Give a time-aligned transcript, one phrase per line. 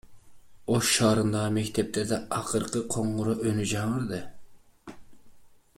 [0.75, 4.23] Ош шаарындагы мектептерде акыркы коңгуроо үнү жаңырды.